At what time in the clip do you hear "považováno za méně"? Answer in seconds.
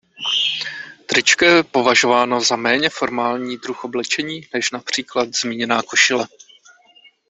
1.63-2.89